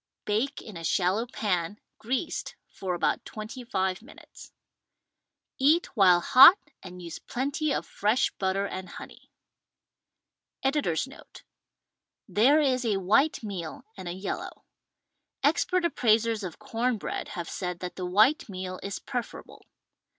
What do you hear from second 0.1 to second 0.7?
Bake